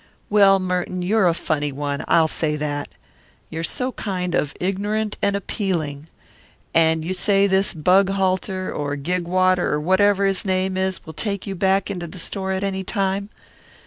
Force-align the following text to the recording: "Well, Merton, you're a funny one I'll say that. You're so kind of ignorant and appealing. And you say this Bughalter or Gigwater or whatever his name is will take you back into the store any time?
"Well, 0.31 0.57
Merton, 0.57 1.03
you're 1.03 1.27
a 1.27 1.33
funny 1.35 1.71
one 1.71 2.03
I'll 2.07 2.27
say 2.27 2.55
that. 2.55 2.87
You're 3.51 3.63
so 3.63 3.91
kind 3.91 4.33
of 4.33 4.55
ignorant 4.59 5.15
and 5.21 5.35
appealing. 5.35 6.07
And 6.73 7.05
you 7.05 7.13
say 7.13 7.45
this 7.45 7.71
Bughalter 7.75 8.73
or 8.73 8.95
Gigwater 8.95 9.71
or 9.71 9.79
whatever 9.79 10.25
his 10.25 10.43
name 10.43 10.75
is 10.75 11.05
will 11.05 11.13
take 11.13 11.45
you 11.45 11.53
back 11.53 11.91
into 11.91 12.07
the 12.07 12.17
store 12.17 12.51
any 12.51 12.83
time? 12.83 13.29